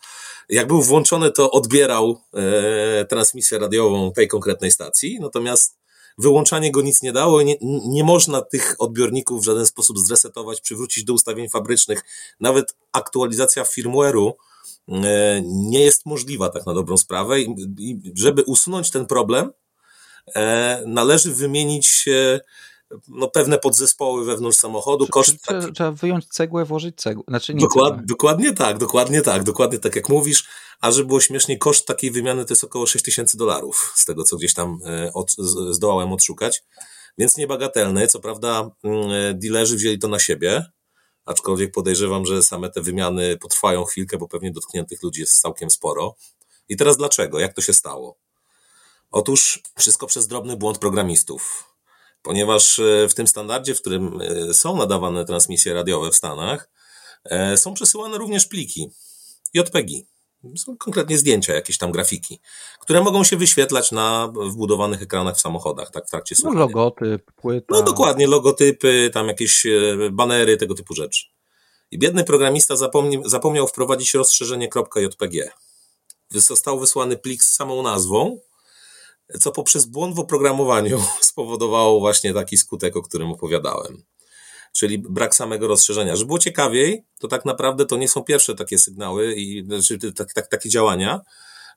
[0.48, 5.78] Jak był włączony, to odbierał e, transmisję radiową tej konkretnej stacji, natomiast
[6.18, 10.60] wyłączanie go nic nie dało i nie, nie można tych odbiorników w żaden sposób zresetować,
[10.60, 12.04] przywrócić do ustawień fabrycznych.
[12.40, 14.47] Nawet aktualizacja firmware'u e,
[15.44, 19.50] nie jest możliwa tak na dobrą sprawę i, żeby usunąć ten problem,
[20.34, 22.04] e, należy wymienić
[23.08, 25.06] no, pewne podzespoły wewnątrz samochodu.
[25.06, 25.72] Koszt trzeba, taki...
[25.72, 27.24] trzeba wyjąć cegłę, włożyć cegłę.
[27.28, 30.44] Znaczy nie Dokład, dokładnie tak, dokładnie tak, dokładnie tak jak mówisz.
[30.80, 34.24] A żeby było śmiesznie, koszt takiej wymiany to jest około 6 tysięcy dolarów, z tego
[34.24, 35.32] co gdzieś tam e, od,
[35.70, 36.62] zdołałem odszukać.
[37.18, 38.06] Więc niebagatelny.
[38.06, 40.64] Co prawda, mm, e, dealerzy wzięli to na siebie,
[41.28, 46.16] aczkolwiek podejrzewam, że same te wymiany potrwają chwilkę, bo pewnie dotkniętych ludzi jest całkiem sporo.
[46.68, 47.40] I teraz dlaczego?
[47.40, 48.16] Jak to się stało?
[49.10, 51.68] Otóż wszystko przez drobny błąd programistów
[52.22, 56.70] ponieważ e, w tym standardzie, w którym e, są nadawane transmisje radiowe w Stanach,
[57.24, 58.90] e, są przesyłane również pliki
[59.54, 59.88] JPG.
[60.56, 62.40] Są konkretnie zdjęcia, jakieś tam grafiki,
[62.80, 66.60] które mogą się wyświetlać na wbudowanych ekranach w samochodach, tak w trakcie no, słuchania.
[66.60, 67.66] Logotyp, płyta.
[67.70, 69.66] No dokładnie, logotypy, tam jakieś
[70.12, 71.26] banery, tego typu rzeczy.
[71.90, 75.50] I biedny programista zapomni, zapomniał wprowadzić rozszerzenie .jpg.
[76.28, 78.40] Został wysłany plik z samą nazwą,
[79.40, 84.02] co poprzez błąd w oprogramowaniu spowodowało właśnie taki skutek, o którym opowiadałem.
[84.72, 86.16] Czyli brak samego rozszerzenia.
[86.16, 90.32] Żeby było ciekawiej, to tak naprawdę to nie są pierwsze takie sygnały i znaczy, tak,
[90.32, 91.20] tak, takie działania,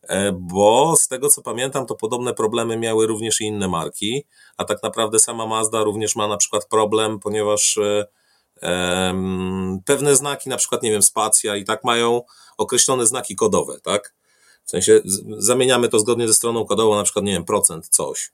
[0.04, 4.26] e, bo z tego co pamiętam, to podobne problemy miały również i inne marki,
[4.58, 7.80] a tak naprawdę sama Mazda również ma na przykład problem, ponieważ
[8.62, 12.22] um, pewne znaki, na przykład, nie wiem, spacja i tak mają
[12.58, 14.16] określone znaki kodowe, tak?
[14.66, 15.02] W sensie
[15.38, 18.32] zamieniamy to zgodnie ze stroną kodową, na przykład, nie wiem, procent coś,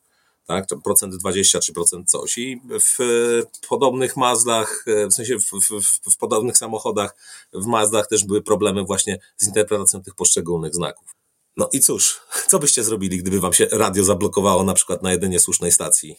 [0.48, 2.38] tak, to procent 20 czy procent coś.
[2.38, 2.98] I w
[3.70, 7.16] podobnych Mazdach, w sensie w, w, w podobnych samochodach,
[7.54, 11.16] w Mazdach też były problemy właśnie z interpretacją tych poszczególnych znaków.
[11.58, 15.40] No i cóż, co byście zrobili, gdyby wam się radio zablokowało na przykład na jedynie
[15.40, 16.16] słusznej stacji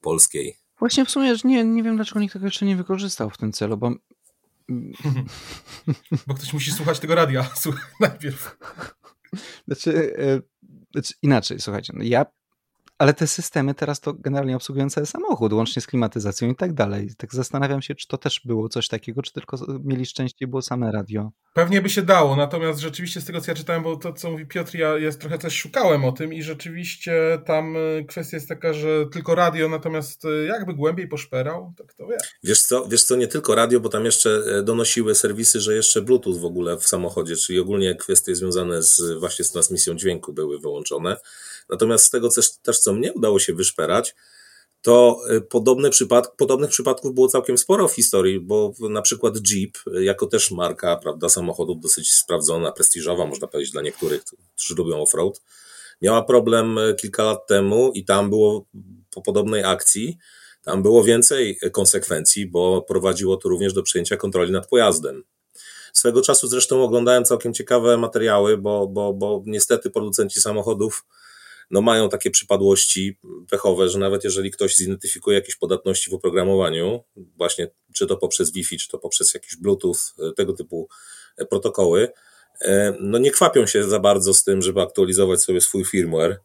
[0.00, 0.56] polskiej?
[0.78, 3.76] Właśnie w sumie nie, nie wiem, dlaczego nikt tego jeszcze nie wykorzystał w tym celu,
[3.76, 3.90] bo...
[6.26, 8.58] bo ktoś musi słuchać tego radia słuchaj, najpierw.
[9.66, 10.40] Znaczy, e,
[10.92, 12.26] znaczy, inaczej, słuchajcie, no ja
[13.00, 17.10] ale te systemy teraz to generalnie obsługują cały samochód, łącznie z klimatyzacją i tak dalej.
[17.16, 20.92] Tak zastanawiam się, czy to też było coś takiego, czy tylko mieli szczęście było same
[20.92, 21.30] radio.
[21.54, 24.46] Pewnie by się dało, natomiast rzeczywiście z tego, co ja czytałem, bo to, co mówi
[24.46, 28.72] Piotr, ja, ja trochę też szukałem o tym i rzeczywiście tam y, kwestia jest taka,
[28.72, 32.16] że tylko radio, natomiast y, jakby głębiej poszperał, tak to wie.
[32.42, 36.02] Wiesz co, wiesz co, nie tylko radio, bo tam jeszcze e, donosiły serwisy, że jeszcze
[36.02, 40.58] Bluetooth w ogóle w samochodzie, czyli ogólnie kwestie związane z właśnie z transmisją dźwięku były
[40.58, 41.16] wyłączone.
[41.70, 44.14] Natomiast z tego też, też co mnie udało się wyszperać,
[44.82, 49.78] to y, podobne przypadk, podobnych przypadków było całkiem sporo w historii, bo na przykład Jeep,
[49.96, 55.02] y, jako też marka prawda, samochodów dosyć sprawdzona, prestiżowa, można powiedzieć dla niektórych, którzy lubią
[55.02, 55.42] offroad,
[56.02, 58.66] miała problem y, kilka lat temu i tam było
[59.14, 60.18] po podobnej akcji,
[60.62, 65.24] tam było więcej konsekwencji, bo prowadziło to również do przejęcia kontroli nad pojazdem.
[65.92, 71.04] Swego czasu zresztą oglądałem całkiem ciekawe materiały, bo, bo, bo niestety producenci samochodów
[71.70, 73.18] no mają takie przypadłości
[73.50, 78.78] pechowe, że nawet jeżeli ktoś zidentyfikuje jakieś podatności w oprogramowaniu, właśnie czy to poprzez Wi-Fi,
[78.78, 80.88] czy to poprzez jakiś Bluetooth, e, tego typu
[81.36, 82.08] e, protokoły,
[82.60, 86.40] e, no nie kwapią się za bardzo z tym, żeby aktualizować sobie swój firmware,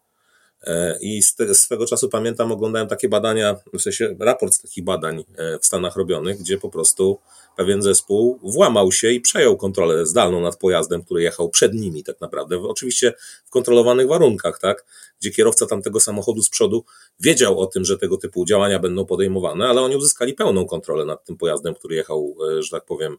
[1.02, 5.60] I z swego czasu pamiętam, oglądałem takie badania, w sensie raport z takich badań e,
[5.60, 7.20] w Stanach robionych, gdzie po prostu
[7.58, 12.22] pewien zespół włamał się i przejął kontrolę zdalną nad pojazdem, który jechał przed nimi tak
[12.22, 12.60] naprawdę.
[12.60, 13.14] Oczywiście
[13.46, 14.86] w kontrolowanych warunkach, tak?
[15.20, 16.86] Gdzie kierowca tamtego samochodu z przodu
[17.20, 21.26] wiedział o tym, że tego typu działania będą podejmowane, ale oni uzyskali pełną kontrolę nad
[21.26, 23.18] tym pojazdem, który jechał, e, że tak powiem,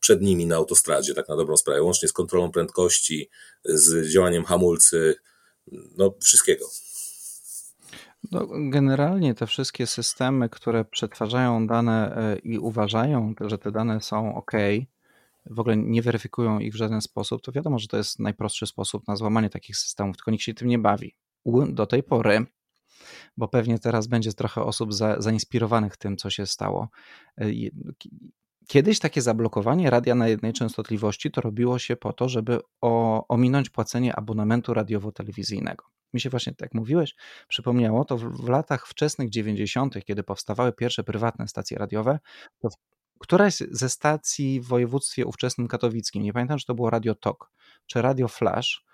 [0.00, 3.30] przed nimi na autostradzie, tak na dobrą sprawę, łącznie z kontrolą prędkości,
[3.64, 5.14] z działaniem hamulcy,
[5.96, 6.66] no, wszystkiego.
[8.32, 14.34] No, generalnie te wszystkie systemy, które przetwarzają dane e, i uważają, że te dane są
[14.34, 14.52] ok,
[15.46, 19.08] w ogóle nie weryfikują ich w żaden sposób, to wiadomo, że to jest najprostszy sposób
[19.08, 21.14] na złamanie takich systemów, tylko nikt się tym nie bawi.
[21.68, 22.46] Do tej pory,
[23.36, 26.88] bo pewnie teraz będzie trochę osób za, zainspirowanych tym, co się stało.
[28.68, 32.60] Kiedyś takie zablokowanie radia na jednej częstotliwości to robiło się po to, żeby
[33.28, 35.84] ominąć płacenie abonamentu radiowo-telewizyjnego.
[36.12, 37.14] Mi się właśnie, tak jak mówiłeś,
[37.48, 42.18] przypomniało, to w, w latach wczesnych 90., kiedy powstawały pierwsze prywatne stacje radiowe,
[42.58, 42.68] to
[43.18, 47.50] któraś ze stacji w województwie ówczesnym katowickim, nie pamiętam, czy to było Radio Tok,
[47.86, 48.84] czy Radio Flash,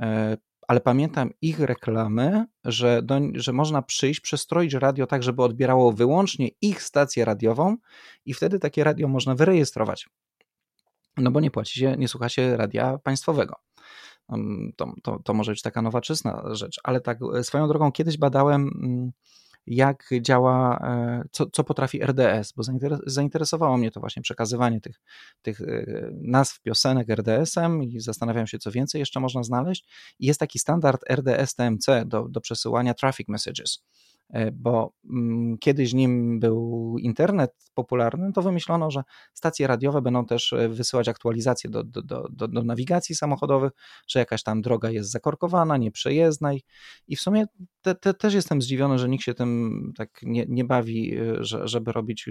[0.00, 0.36] e,
[0.68, 6.48] ale pamiętam ich reklamy, że, do, że można przyjść, przestroić radio tak, żeby odbierało wyłącznie
[6.60, 7.76] ich stację radiową
[8.24, 10.08] i wtedy takie radio można wyrejestrować.
[11.16, 13.54] No bo nie płaci się, nie słucha się radia państwowego.
[14.76, 19.12] To, to, to może być taka nowoczesna rzecz, ale tak swoją drogą kiedyś badałem mm,
[19.66, 22.62] jak działa, e, co, co potrafi RDS, bo
[23.06, 25.00] zainteresowało mnie to właśnie przekazywanie tych,
[25.42, 29.86] tych e, nazw piosenek RDS-em i zastanawiam się, co więcej jeszcze można znaleźć.
[30.18, 33.82] I jest taki standard RDS-TMC do, do przesyłania traffic messages.
[34.32, 39.02] E, bo mm, kiedyś nim był internet popularny, to wymyślono, że
[39.34, 43.72] stacje radiowe będą też e, wysyłać aktualizacje do, do, do, do nawigacji samochodowych,
[44.08, 46.62] że jakaś tam droga jest zakorkowana, nieprzejezdna i,
[47.08, 47.46] i w sumie
[47.82, 51.68] te, te, też jestem zdziwiony, że nikt się tym tak nie, nie bawi, e, że,
[51.68, 52.28] żeby robić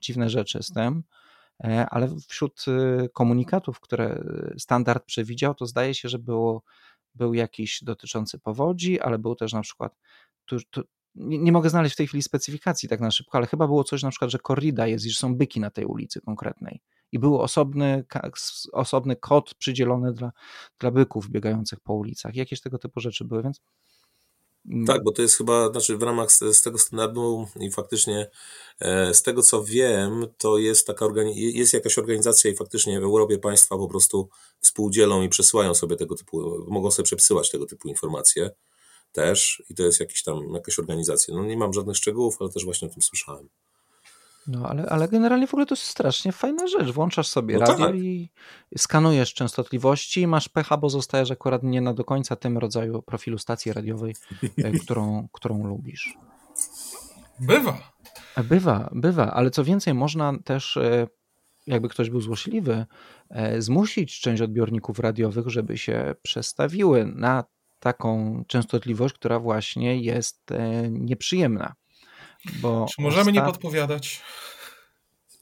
[0.00, 1.02] dziwne rzeczy z tym,
[1.90, 2.64] ale wśród
[3.12, 4.24] komunikatów, które
[4.58, 6.62] standard przewidział, to zdaje się, że było,
[7.14, 9.96] był jakiś dotyczący powodzi, ale był też na przykład
[10.44, 10.82] tu, tu,
[11.14, 14.02] nie, nie, mogę znaleźć w tej chwili specyfikacji tak na szybko, ale chyba było coś
[14.02, 16.80] na przykład, że korrida jest i że są byki na tej ulicy konkretnej.
[17.12, 18.04] I był osobny,
[18.72, 20.32] osobny kod przydzielony dla,
[20.78, 22.34] dla byków biegających po ulicach.
[22.34, 23.60] Jakieś tego typu rzeczy były, więc.
[24.66, 24.86] Mm.
[24.86, 28.30] Tak, bo to jest chyba, znaczy w ramach z, z tego standardu i faktycznie
[28.80, 33.38] e, z tego co wiem, to jest taka jest jakaś organizacja i faktycznie w Europie
[33.38, 34.28] państwa po prostu
[34.60, 38.50] współdzielą i przesyłają sobie tego typu, mogą sobie przesyłać tego typu informacje
[39.12, 41.34] też i to jest jakiś tam, jakaś organizacja.
[41.34, 43.48] No nie mam żadnych szczegółów, ale też właśnie o tym słyszałem.
[44.46, 46.90] No, ale, ale generalnie w ogóle to jest strasznie fajna rzecz.
[46.90, 47.96] Włączasz sobie no radio tak.
[47.96, 48.30] i
[48.78, 53.72] skanujesz częstotliwości, masz pecha, bo zostajesz akurat nie na do końca tym rodzaju profilu stacji
[53.72, 54.14] radiowej,
[54.58, 56.14] e, którą, którą lubisz.
[57.40, 57.92] Bywa.
[58.44, 61.06] Bywa, bywa, ale co więcej, można też, e,
[61.66, 62.86] jakby ktoś był złośliwy,
[63.30, 67.44] e, zmusić część odbiorników radiowych, żeby się przestawiły na
[67.82, 71.74] taką częstotliwość, która właśnie jest e, nieprzyjemna.
[72.60, 73.34] Bo Czy możemy ostat...
[73.34, 74.22] nie podpowiadać?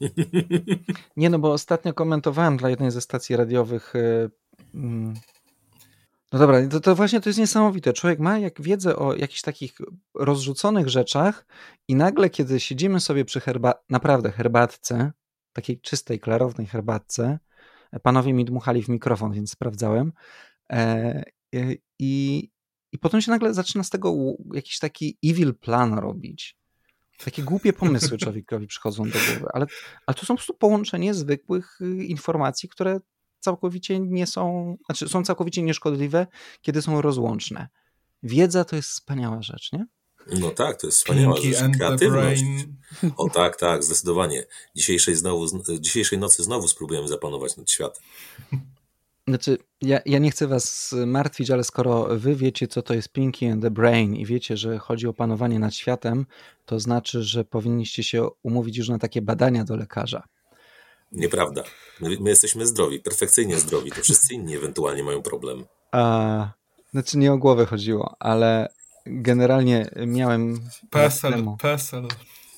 [1.17, 3.93] Nie, no bo ostatnio komentowałem dla jednej ze stacji radiowych.
[3.95, 4.29] E,
[4.73, 5.13] mm,
[6.31, 7.93] no dobra, to, to właśnie to jest niesamowite.
[7.93, 9.77] Człowiek ma jak wiedzę o jakichś takich
[10.15, 11.45] rozrzuconych rzeczach
[11.87, 15.11] i nagle, kiedy siedzimy sobie przy herba naprawdę herbatce,
[15.53, 17.39] takiej czystej, klarownej herbatce,
[18.03, 20.13] panowie mi dmuchali w mikrofon, więc sprawdzałem,
[20.71, 21.23] e, E,
[21.99, 22.49] I,
[22.91, 24.13] I potem się nagle zaczyna z tego
[24.53, 26.57] jakiś taki evil plan robić.
[27.25, 29.65] Takie głupie pomysły człowiekowi przychodzą do głowy, ale,
[30.05, 32.99] ale to są po prostu połączenie zwykłych y, informacji, które
[33.39, 36.27] całkowicie nie są, znaczy są całkowicie nieszkodliwe,
[36.61, 37.67] kiedy są rozłączne.
[38.23, 39.85] Wiedza to jest wspaniała rzecz, nie?
[40.39, 41.77] No tak, to jest wspaniała Pinky rzecz.
[41.77, 42.43] Kreatywność.
[43.17, 44.45] O tak, tak, zdecydowanie.
[44.75, 48.03] Dzisiejszej, znowu, dzisiejszej nocy znowu spróbujemy zapanować nad światem.
[49.27, 53.51] Znaczy, ja, ja nie chcę was martwić, ale skoro wy wiecie, co to jest Pinky
[53.51, 56.25] and the Brain i wiecie, że chodzi o panowanie nad światem,
[56.65, 60.23] to znaczy, że powinniście się umówić już na takie badania do lekarza.
[61.11, 61.63] Nieprawda.
[61.99, 63.91] My, my jesteśmy zdrowi, perfekcyjnie zdrowi.
[63.91, 65.65] To wszyscy inni ewentualnie mają problem.
[65.91, 66.51] A,
[66.91, 68.73] znaczy, nie o głowę chodziło, ale
[69.05, 70.69] generalnie miałem.
[70.89, 72.07] PESEL, PESEL.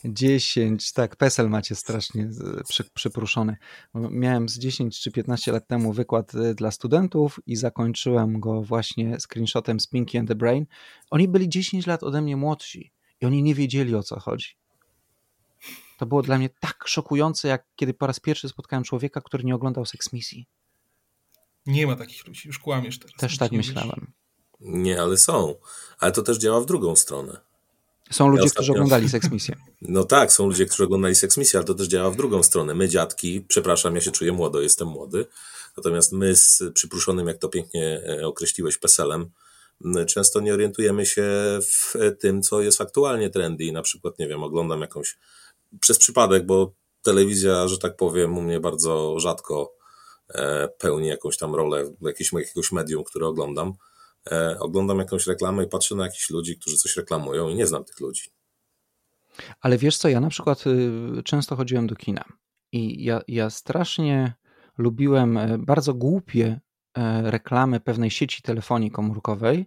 [0.06, 2.30] 10, tak, PESEL macie strasznie
[2.70, 3.58] przy, przypruszony.
[3.94, 9.20] Miałem z 10 czy 15 lat temu wykład y, dla studentów i zakończyłem go właśnie
[9.20, 10.66] screenshotem z Pinky and the Brain.
[11.10, 14.56] Oni byli 10 lat ode mnie młodsi i oni nie wiedzieli o co chodzi.
[15.98, 19.56] To było dla mnie tak szokujące, jak kiedy po raz pierwszy spotkałem człowieka, który nie
[19.56, 20.48] oglądał Sex Misji.
[21.66, 23.16] Nie ma takich ludzi, już kłamiesz teraz.
[23.18, 24.12] Też tak myślałem.
[24.60, 25.56] Nie, ale są.
[26.00, 27.53] Ale to też działa w drugą stronę.
[28.12, 28.63] Są ludzie, ja ostatnio...
[28.63, 29.56] którzy oglądali seksmisję.
[29.82, 32.76] No tak, są ludzie, którzy oglądali seksmisję, ale to też działa w drugą stronę.
[32.76, 35.26] My, dziadki, przepraszam, ja się czuję młodo, jestem młody,
[35.78, 39.30] natomiast my z przypruszonym, jak to pięknie e, określiłeś, peselem,
[40.08, 41.24] często nie orientujemy się
[41.62, 43.72] w tym, co jest aktualnie trendy.
[43.72, 45.18] Na przykład, nie wiem, oglądam jakąś
[45.80, 49.74] przez przypadek, bo telewizja, że tak powiem, u mnie bardzo rzadko
[50.30, 53.74] e, pełni jakąś tam rolę jakiegoś, jakiegoś medium, które oglądam
[54.31, 57.83] e, oglądam jakąś reklamę i patrzę na jakichś ludzi, którzy coś reklamują i nie znam
[57.83, 58.23] tych ludzi.
[59.62, 62.23] Ale wiesz co, ja na przykład y, często chodziłem do kina
[62.71, 64.33] i ja, ja strasznie
[64.77, 66.59] lubiłem e, bardzo głupie
[66.97, 69.65] e, reklamy pewnej sieci telefonii komórkowej,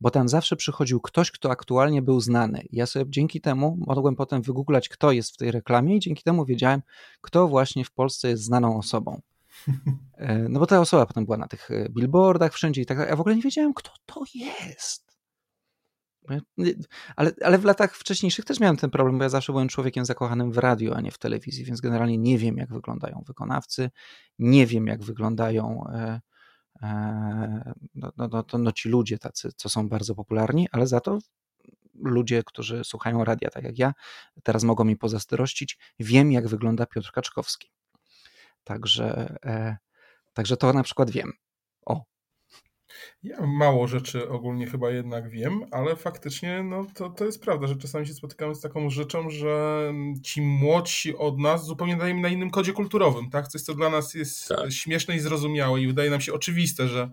[0.00, 2.66] bo tam zawsze przychodził ktoś, kto aktualnie był znany.
[2.72, 6.44] Ja sobie dzięki temu mogłem potem wygooglać, kto jest w tej reklamie i dzięki temu
[6.44, 6.82] wiedziałem,
[7.20, 9.20] kto właśnie w Polsce jest znaną osobą.
[10.18, 13.10] E, no bo ta osoba potem była na tych e, billboardach wszędzie i tak dalej.
[13.10, 15.16] Ja w ogóle nie wiedziałem, kto to jest.
[17.16, 20.52] Ale, ale w latach wcześniejszych też miałem ten problem, bo ja zawsze byłem człowiekiem zakochanym
[20.52, 23.90] w radiu, a nie w telewizji, więc generalnie nie wiem, jak wyglądają wykonawcy,
[24.38, 26.20] nie wiem, jak wyglądają e,
[27.94, 31.18] no, no, no, no ci ludzie tacy, co są bardzo popularni, ale za to
[31.94, 33.92] ludzie, którzy słuchają radia, tak jak ja,
[34.42, 35.78] teraz mogą mi pozazdrościć.
[35.98, 37.75] Wiem, jak wygląda Piotr Kaczkowski.
[38.66, 39.76] Także, e,
[40.32, 41.32] także to na przykład wiem.
[41.86, 42.04] O.
[43.22, 47.76] Ja mało rzeczy ogólnie chyba jednak wiem, ale faktycznie no, to, to jest prawda, że
[47.76, 52.50] czasami się spotykamy z taką rzeczą, że ci młodsi od nas zupełnie dajemy na innym
[52.50, 53.48] kodzie kulturowym, tak?
[53.48, 54.72] Coś, co dla nas jest tak.
[54.72, 57.10] śmieszne i zrozumiałe i wydaje nam się oczywiste, że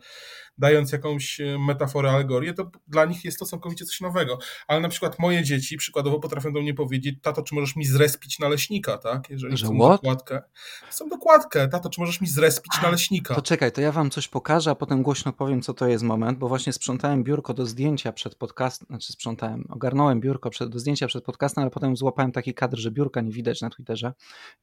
[0.57, 4.39] dając jakąś e, metaforę, alegorię, to dla nich jest to całkowicie coś nowego.
[4.67, 8.39] Ale na przykład moje dzieci przykładowo potrafią do mnie powiedzieć, tato, czy możesz mi zrespić
[8.39, 9.29] naleśnika, tak?
[9.29, 9.77] Jeżeli Że what?
[9.77, 10.41] dokładkę.
[10.89, 13.35] Są dokładkę, tato, czy możesz mi zrespić naleśnika?
[13.35, 16.39] To czekaj, to ja wam coś pokażę, a potem głośno powiem, co to jest moment,
[16.39, 21.07] bo właśnie sprzątałem biurko do zdjęcia przed podcastem, znaczy sprzątałem, ogarnąłem biurko przed, do zdjęcia
[21.07, 24.13] przed podcastem, ale potem złapałem taki kadr, że biurka nie widać na Twitterze,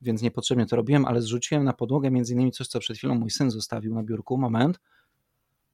[0.01, 3.31] więc niepotrzebnie to robiłem, ale zrzuciłem na podłogę między innymi coś, co przed chwilą mój
[3.31, 4.81] syn zostawił na biurku, moment,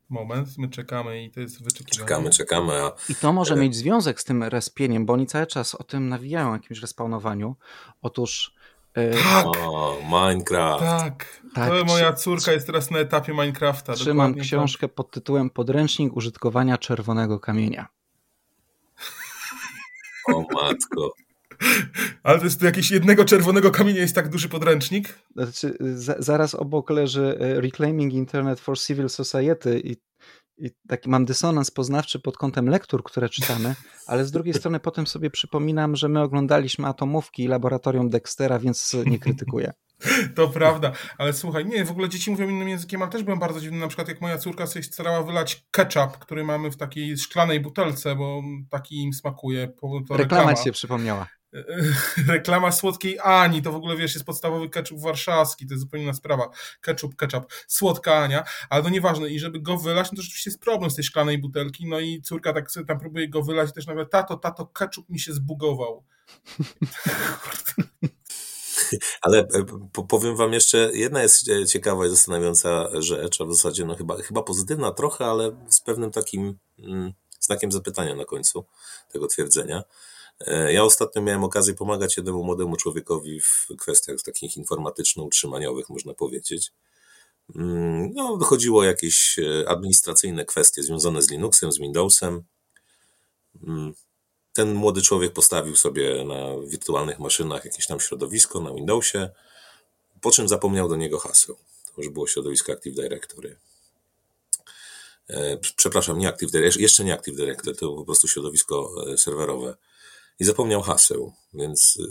[0.08, 2.08] moment, my czekamy i to jest wyczekiwanie.
[2.08, 2.72] Czekamy, czekamy.
[2.72, 2.92] A...
[3.08, 6.08] I to może e, mieć związek z tym respieniem, bo oni cały czas o tym
[6.08, 7.56] nawijają, o jakimś respawnowaniu.
[8.02, 8.54] Otóż
[8.94, 9.46] e, tak.
[9.46, 10.84] O, Minecraft.
[10.84, 11.40] Tak.
[11.54, 11.68] tak.
[11.68, 13.94] To moja córka jest teraz na etapie Minecrafta.
[13.94, 14.94] Trzymam książkę tak.
[14.94, 17.88] pod tytułem Podręcznik użytkowania czerwonego kamienia.
[20.34, 21.25] O matko.
[22.22, 25.18] Ale to jest tu jakieś jednego czerwonego kamienia jest tak duży podręcznik?
[25.36, 25.76] Znaczy,
[26.18, 29.96] zaraz obok leży e, Reclaiming Internet for Civil Society i,
[30.58, 33.74] i taki mam dysonans poznawczy pod kątem lektur, które czytamy,
[34.06, 38.96] ale z drugiej strony potem sobie przypominam, że my oglądaliśmy atomówki i laboratorium Dextera, więc
[39.06, 39.72] nie krytykuję.
[40.34, 43.60] To prawda, ale słuchaj, nie, w ogóle dzieci mówią innym językiem, ale też byłem bardzo
[43.60, 47.60] dziwny, na przykład jak moja córka sobie starała wylać ketchup, który mamy w takiej szklanej
[47.60, 49.68] butelce, bo taki im smakuje.
[49.68, 51.26] To reklama, reklama się przypomniała.
[52.28, 56.14] reklama słodkiej Ani, to w ogóle wiesz, jest podstawowy ketchup warszawski, to jest zupełnie inna
[56.14, 56.50] sprawa.
[56.80, 59.28] Ketchup, ketchup, słodka Ania, ale to nieważne.
[59.28, 62.22] I żeby go wylać, no to rzeczywiście jest problem z tej szklanej butelki, no i
[62.22, 65.32] córka tak sobie tam próbuje go wylać i też nawet, tato, tato, ketchup mi się
[65.32, 66.04] zbugował.
[69.22, 69.64] Ale e,
[70.08, 74.16] powiem wam jeszcze, jedna jest e, ciekawa i zastanawiająca rzecz, a w zasadzie no chyba,
[74.16, 78.64] chyba pozytywna trochę, ale z pewnym takim mm, znakiem zapytania na końcu
[79.12, 79.82] tego twierdzenia.
[80.40, 86.72] E, ja ostatnio miałem okazję pomagać jednemu młodemu człowiekowi w kwestiach takich informatyczno-utrzymaniowych, można powiedzieć.
[87.54, 92.42] Mm, no, dochodziło o jakieś e, administracyjne kwestie związane z Linuxem, z Windowsem.
[93.66, 93.94] Mm,
[94.52, 99.30] ten młody człowiek postawił sobie na wirtualnych maszynach jakieś tam środowisko na Windowsie,
[100.20, 101.56] po czym zapomniał do niego haseł.
[101.86, 103.56] To już było środowisko Active Directory.
[105.28, 109.76] E, przepraszam, nie Active Directory, jeszcze nie Active Directory, to było po prostu środowisko serwerowe
[110.40, 111.32] i zapomniał haseł.
[111.54, 112.02] Więc y,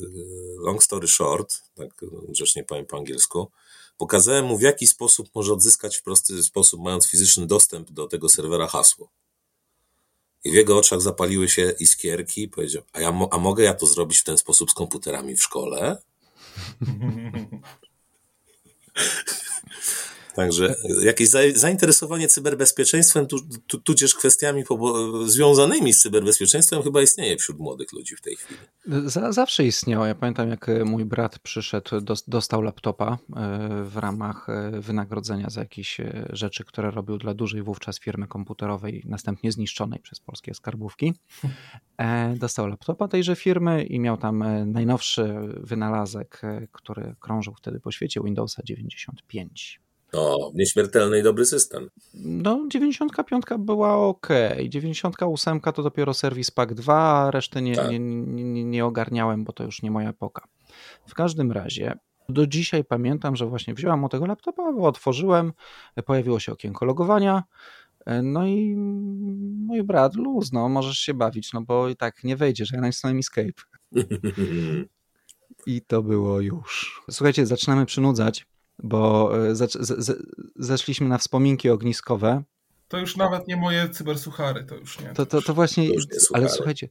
[0.57, 1.89] long story short, tak
[2.29, 3.51] grzecznie powiem po angielsku,
[3.97, 8.29] pokazałem mu w jaki sposób może odzyskać w prosty sposób, mając fizyczny dostęp do tego
[8.29, 9.09] serwera hasło.
[10.43, 13.85] I w jego oczach zapaliły się iskierki i powiedział, a, ja a mogę ja to
[13.85, 15.97] zrobić w ten sposób z komputerami w szkole?
[20.35, 23.27] Także jakieś zainteresowanie cyberbezpieczeństwem,
[23.83, 24.63] tudzież kwestiami
[25.25, 28.59] związanymi z cyberbezpieczeństwem chyba istnieje wśród młodych ludzi w tej chwili.
[29.29, 30.05] zawsze istniało.
[30.05, 31.89] Ja pamiętam, jak e, mój brat przyszedł,
[32.27, 35.97] dostał laptopa e, w ramach e, wynagrodzenia za jakieś
[36.29, 41.13] rzeczy, które robił dla dużej wówczas firmy komputerowej, następnie zniszczonej przez polskie skarbówki.
[42.35, 48.61] Dostał laptopa tejże firmy i miał tam najnowszy wynalazek, który krążył wtedy po świecie, Windowsa
[48.63, 49.84] 95.
[50.13, 51.89] No, nieśmiertelny i dobry system.
[52.13, 54.27] No, 95 była ok.
[54.69, 57.91] 98 to dopiero serwis Pack 2, a resztę nie, tak.
[57.91, 60.47] nie, nie, nie ogarniałem, bo to już nie moja epoka.
[61.07, 61.97] W każdym razie,
[62.29, 65.53] do dzisiaj pamiętam, że właśnie wziąłem mu tego laptopa, otworzyłem,
[66.05, 67.43] pojawiło się okienko logowania.
[68.23, 68.75] No i
[69.65, 73.19] mój brat, luz, no możesz się bawić, no bo i tak nie wejdziesz, ja nacisnąłem
[73.19, 73.61] escape.
[75.67, 77.01] I to było już.
[77.11, 78.45] Słuchajcie, zaczynamy przynudzać
[78.83, 79.53] bo e,
[80.55, 82.43] zeszliśmy na wspominki ogniskowe.
[82.87, 85.09] To już nawet nie moje cybersuchary, to już nie.
[85.09, 86.89] To, to, to właśnie, to ale słuchajcie,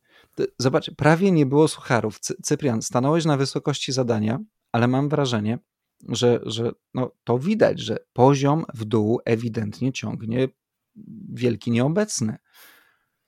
[0.59, 2.21] zobacz, prawie nie było sucharów.
[2.21, 4.39] Cyprian, stanąłeś na wysokości zadania,
[4.73, 5.59] ale mam wrażenie,
[6.09, 10.49] że, że no, to widać, że poziom w dół ewidentnie ciągnie
[11.29, 12.37] wielki nieobecny.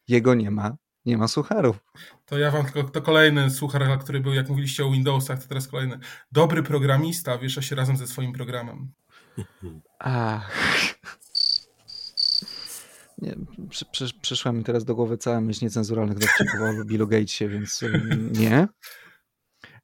[0.08, 0.76] Jego nie ma,
[1.06, 1.78] nie ma sucharów.
[2.26, 5.68] To ja wam tylko to kolejny suchar, który był, jak mówiliście o Windowsach, to teraz
[5.68, 5.98] kolejny.
[6.32, 8.92] Dobry programista wiesza się razem ze swoim programem.
[9.98, 10.50] Ach.
[13.18, 13.36] Nie,
[13.68, 17.80] przy, przy, przyszła mi teraz do głowy cała myśl niecenzuralnych dowcipów o Billu Gatesie, więc
[18.32, 18.68] nie.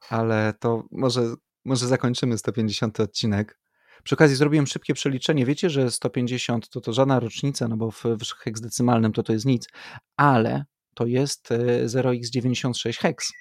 [0.09, 3.59] Ale to może, może zakończymy 150 odcinek.
[4.05, 5.47] Przy okazji zrobiłem szybkie przeliczenie.
[5.47, 9.47] Wiecie, że 150 to to żadna rocznica, no bo w, w heksadecimalnym to to jest
[9.47, 9.69] nic,
[10.17, 10.65] ale
[10.95, 11.49] to jest
[11.85, 13.33] 0x96 e, heks,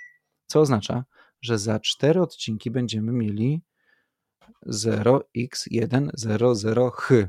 [0.48, 1.04] co oznacza,
[1.42, 3.62] że za cztery odcinki będziemy mieli
[4.68, 7.28] 0x100h.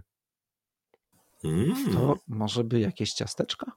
[1.44, 1.92] Mm.
[1.92, 3.72] To może by jakieś ciasteczka?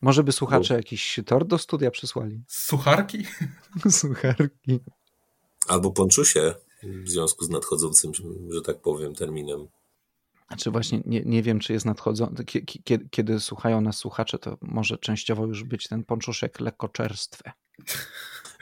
[0.00, 2.44] Może by słuchacze jakiś tor do studia przysłali?
[2.48, 3.26] Sucharki?
[4.00, 4.80] Sucharki.
[5.68, 8.12] Albo ponczusie w związku z nadchodzącym,
[8.50, 9.68] że tak powiem, terminem.
[10.48, 12.44] Znaczy właśnie nie, nie wiem, czy jest nadchodzący,
[12.84, 17.50] kiedy, kiedy słuchają nas słuchacze, to może częściowo już być ten ponczuszek lekko czerstwy.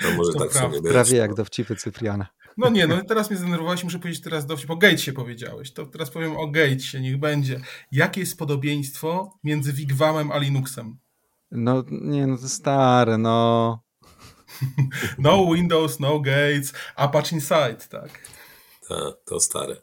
[0.03, 0.77] No może to tak prawda.
[0.77, 2.27] sobie Prawie jak dowcipy Cypriana.
[2.57, 4.71] No nie, no teraz mnie zdenerwowałeś, muszę powiedzieć teraz dowcip.
[4.71, 7.61] O Gatesie powiedziałeś, to teraz powiem o Gatesie, niech będzie.
[7.93, 10.99] Jakie jest podobieństwo między Wigwamem a Linuxem?
[11.51, 13.83] No nie, no to stare, no.
[15.19, 18.29] no Windows, no Gates, Apache Inside, tak.
[18.89, 19.77] Ta, to stare,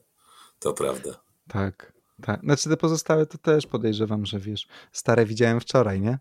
[0.60, 1.29] to prawda.
[1.50, 2.42] Tak, tak.
[2.42, 6.20] Znaczy te pozostałe to też podejrzewam, że wiesz, stare widziałem wczoraj, nie?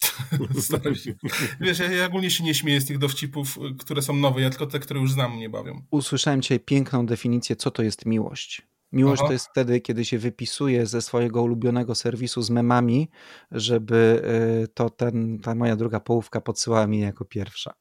[1.60, 4.66] Wiesz, ja, ja ogólnie się nie śmieję z tych dowcipów, które są nowe, ja tylko
[4.66, 5.82] te, które już znam, mnie bawią.
[5.90, 8.62] Usłyszałem dzisiaj piękną definicję, co to jest miłość.
[8.92, 9.28] Miłość Aha.
[9.28, 13.08] to jest wtedy, kiedy się wypisuje ze swojego ulubionego serwisu z memami,
[13.50, 14.22] żeby
[14.64, 17.74] y, to ten, ta moja druga połówka podsyłała mi jako pierwsza.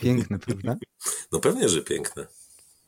[0.00, 0.76] Piękne, prawda?
[1.32, 2.26] No pewnie, że piękne.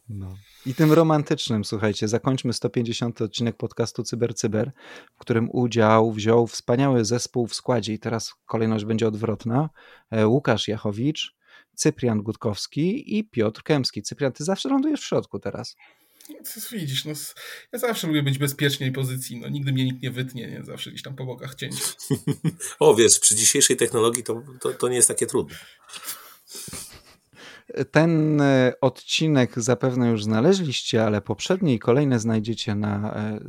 [0.08, 0.36] No.
[0.66, 4.82] I tym romantycznym, słuchajcie, zakończmy 150 odcinek podcastu CyberCyber, Cyber,
[5.14, 9.70] w którym udział wziął wspaniały zespół w składzie i teraz kolejność będzie odwrotna.
[10.10, 11.34] E, Łukasz Jachowicz,
[11.74, 14.02] Cyprian Gutkowski i Piotr Kępski.
[14.02, 15.76] Cyprian, ty zawsze lądujesz w środku teraz.
[16.30, 16.36] No,
[16.72, 17.12] widzisz, no,
[17.72, 20.64] ja zawsze lubię być w bezpiecznej pozycji, no, nigdy mnie nikt nie wytnie, nie?
[20.64, 21.74] zawsze gdzieś tam po bokach cięć.
[22.78, 25.56] o, wiesz, przy dzisiejszej technologii to, to, to nie jest takie trudne.
[27.90, 33.14] Ten e, odcinek zapewne już znaleźliście, ale poprzednie i kolejne znajdziecie na.
[33.16, 33.40] E,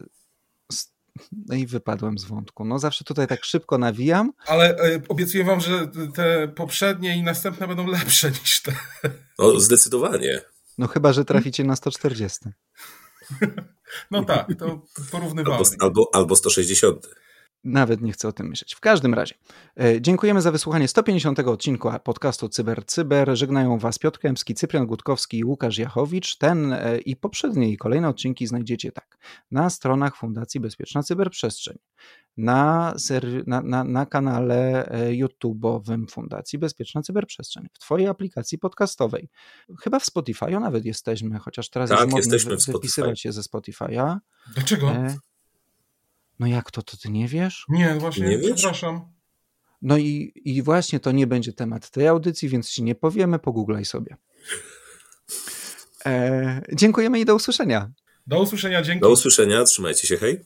[1.48, 2.66] no i wypadłem z wątku.
[2.66, 4.32] No zawsze tutaj tak szybko nawijam.
[4.48, 8.72] Ale e, obiecuję wam, że te poprzednie i następne będą lepsze niż te.
[9.40, 10.42] No zdecydowanie.
[10.78, 12.40] No chyba, że traficie na 140.
[14.12, 15.66] No tak, to porównywalnie.
[15.80, 17.08] Albo, albo, albo 160.
[17.64, 18.76] Nawet nie chcę o tym myśleć.
[18.76, 19.36] W każdym razie,
[19.80, 23.38] e, dziękujemy za wysłuchanie 150 odcinku podcastu Cyber Cyber.
[23.38, 26.38] Żegnają Was Piotr Kępski, Cyprian Gutkowski i Łukasz Jachowicz.
[26.38, 29.18] Ten e, i poprzednie i kolejne odcinki znajdziecie tak
[29.52, 31.78] na stronach Fundacji Bezpieczna Cyberprzestrzeń,
[32.38, 32.94] na,
[33.48, 39.30] na, na, na kanale e, YouTube'owym Fundacji Bezpieczna Cyberprzestrzeń, w Twojej aplikacji podcastowej.
[39.84, 44.18] Chyba w Spotify nawet jesteśmy, chociaż teraz tak, jest jesteśmy wypisywać się ze Spotify'a.
[44.54, 44.94] Dlaczego?
[46.40, 47.66] No jak to, to ty nie wiesz?
[47.70, 49.02] Nie, właśnie, nie przepraszam.
[49.82, 53.86] No i, i właśnie to nie będzie temat tej audycji, więc ci nie powiemy, pogooglaj
[53.86, 54.18] sobie.
[56.06, 57.92] E, dziękujemy i do usłyszenia.
[58.28, 59.02] Do usłyszenia, dzięki.
[59.02, 60.46] Do usłyszenia, trzymajcie się, hej.